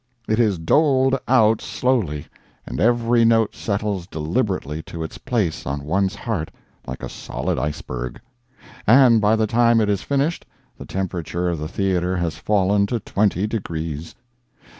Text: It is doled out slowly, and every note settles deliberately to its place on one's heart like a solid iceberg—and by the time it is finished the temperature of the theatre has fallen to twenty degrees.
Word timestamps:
It 0.27 0.39
is 0.39 0.57
doled 0.57 1.15
out 1.27 1.61
slowly, 1.61 2.25
and 2.65 2.79
every 2.79 3.23
note 3.23 3.53
settles 3.55 4.07
deliberately 4.07 4.81
to 4.81 5.03
its 5.03 5.19
place 5.19 5.63
on 5.67 5.83
one's 5.83 6.15
heart 6.15 6.49
like 6.87 7.03
a 7.03 7.07
solid 7.07 7.59
iceberg—and 7.59 9.21
by 9.21 9.35
the 9.35 9.45
time 9.45 9.79
it 9.79 9.89
is 9.91 10.01
finished 10.01 10.47
the 10.75 10.85
temperature 10.85 11.49
of 11.49 11.59
the 11.59 11.67
theatre 11.67 12.17
has 12.17 12.35
fallen 12.37 12.87
to 12.87 12.99
twenty 12.99 13.45
degrees. 13.45 14.15